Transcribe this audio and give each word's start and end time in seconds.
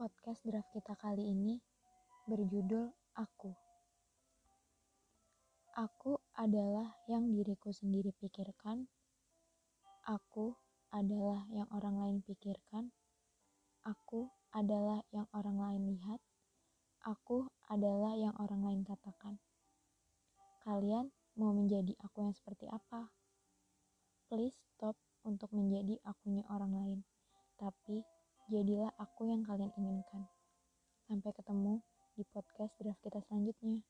Podcast 0.00 0.40
draft 0.48 0.72
kita 0.72 0.96
kali 0.96 1.28
ini 1.28 1.60
berjudul 2.24 2.88
Aku. 3.20 3.52
Aku 5.76 6.16
adalah 6.32 6.96
yang 7.04 7.28
diriku 7.28 7.68
sendiri 7.68 8.16
pikirkan. 8.16 8.88
Aku 10.08 10.56
adalah 10.88 11.44
yang 11.52 11.68
orang 11.68 12.00
lain 12.00 12.16
pikirkan. 12.24 12.96
Aku 13.84 14.32
adalah 14.56 15.04
yang 15.12 15.28
orang 15.36 15.60
lain 15.60 15.92
lihat. 15.92 16.24
Aku 17.04 17.52
adalah 17.68 18.16
yang 18.16 18.32
orang 18.40 18.64
lain 18.64 18.80
katakan. 18.88 19.36
Kalian 20.64 21.12
mau 21.36 21.52
menjadi 21.52 21.92
aku 22.00 22.24
yang 22.24 22.32
seperti 22.32 22.72
apa? 22.72 23.12
Please 24.32 24.56
stop 24.64 24.96
untuk 25.28 25.52
menjadi 25.52 26.00
akunya 26.08 26.48
orang 26.48 26.72
lain. 26.72 27.00
Tapi 27.60 28.00
jadilah 28.50 28.90
aku 28.98 29.30
yang 29.30 29.46
kalian 29.46 29.70
inginkan. 29.78 30.26
Sampai 31.06 31.30
ketemu 31.30 31.78
di 32.18 32.26
podcast 32.26 32.74
draft 32.82 32.98
kita 32.98 33.22
selanjutnya. 33.30 33.86